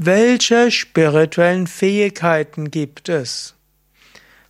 [0.00, 3.56] Welche spirituellen Fähigkeiten gibt es?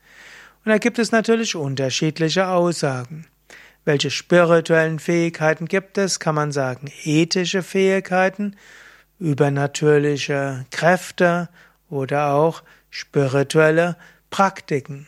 [0.64, 3.28] Und da gibt es natürlich unterschiedliche Aussagen.
[3.88, 6.20] Welche spirituellen Fähigkeiten gibt es?
[6.20, 8.58] Kann man sagen, ethische Fähigkeiten,
[9.18, 11.48] übernatürliche Kräfte
[11.90, 13.96] oder auch spirituelle
[14.30, 15.08] Praktiken.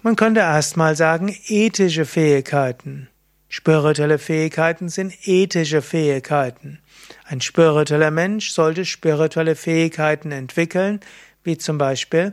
[0.00, 3.10] Man könnte erstmal sagen, ethische Fähigkeiten.
[3.50, 6.78] Spirituelle Fähigkeiten sind ethische Fähigkeiten.
[7.26, 11.00] Ein spiritueller Mensch sollte spirituelle Fähigkeiten entwickeln,
[11.44, 12.32] wie zum Beispiel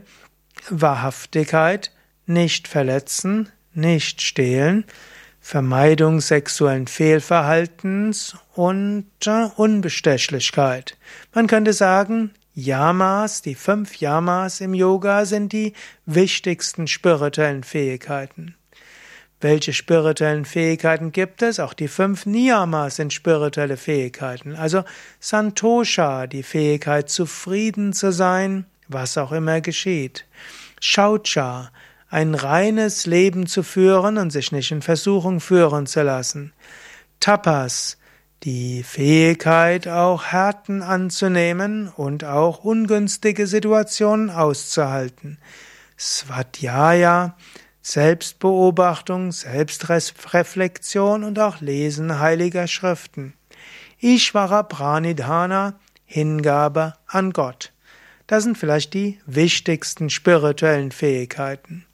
[0.70, 1.92] Wahrhaftigkeit,
[2.26, 4.86] nicht verletzen, nicht stehlen,
[5.40, 10.98] Vermeidung sexuellen Fehlverhaltens und äh, Unbestechlichkeit.
[11.34, 15.74] Man könnte sagen, Yamas, die fünf Yamas im Yoga sind die
[16.06, 18.56] wichtigsten spirituellen Fähigkeiten.
[19.42, 21.62] Welche spirituellen Fähigkeiten gibt es?
[21.62, 24.56] Auch die fünf Niyamas sind spirituelle Fähigkeiten.
[24.56, 24.84] Also
[25.22, 30.26] Santosha, die Fähigkeit zufrieden zu sein, was auch immer geschieht.
[30.82, 31.72] Shaucha,
[32.10, 36.54] ein reines Leben zu führen und sich nicht in Versuchung führen zu lassen.
[37.20, 37.98] Tapas,
[38.44, 45.38] die Fähigkeit, auch Härten anzunehmen und auch ungünstige Situationen auszuhalten.
[45.98, 47.36] Svadhyaya,
[47.82, 53.34] Selbstbeobachtung, Selbstreflexion und auch Lesen heiliger Schriften.
[54.00, 57.74] Ishvara Pranidhana, Hingabe an Gott.
[58.28, 61.86] Das sind vielleicht die wichtigsten spirituellen Fähigkeiten.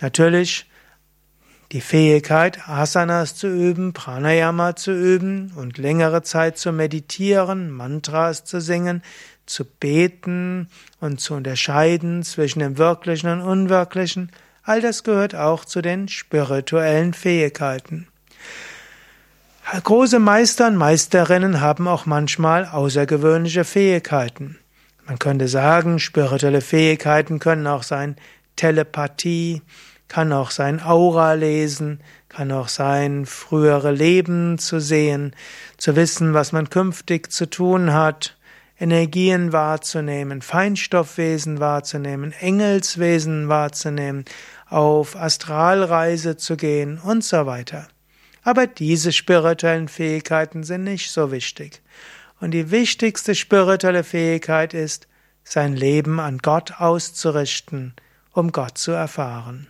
[0.00, 0.66] Natürlich
[1.72, 8.60] die Fähigkeit, Asanas zu üben, Pranayama zu üben und längere Zeit zu meditieren, Mantras zu
[8.60, 9.02] singen,
[9.46, 10.68] zu beten
[11.00, 17.14] und zu unterscheiden zwischen dem Wirklichen und Unwirklichen, all das gehört auch zu den spirituellen
[17.14, 18.08] Fähigkeiten.
[19.84, 24.58] Große Meister und Meisterinnen haben auch manchmal außergewöhnliche Fähigkeiten.
[25.06, 28.16] Man könnte sagen, spirituelle Fähigkeiten können auch sein
[28.60, 29.62] Telepathie,
[30.08, 35.34] kann auch sein Aura lesen, kann auch sein frühere Leben zu sehen,
[35.78, 38.36] zu wissen, was man künftig zu tun hat,
[38.78, 44.26] Energien wahrzunehmen, Feinstoffwesen wahrzunehmen, Engelswesen wahrzunehmen,
[44.68, 47.88] auf Astralreise zu gehen und so weiter.
[48.42, 51.80] Aber diese spirituellen Fähigkeiten sind nicht so wichtig.
[52.40, 55.08] Und die wichtigste spirituelle Fähigkeit ist,
[55.44, 57.94] sein Leben an Gott auszurichten,
[58.40, 59.66] um Gott zu erfahren.